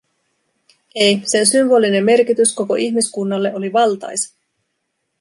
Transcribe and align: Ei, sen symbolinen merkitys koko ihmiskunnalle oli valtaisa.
Ei, 1.07 1.09
sen 1.33 1.45
symbolinen 1.51 2.05
merkitys 2.09 2.53
koko 2.55 2.75
ihmiskunnalle 2.75 3.55
oli 3.55 3.73
valtaisa. 3.73 4.35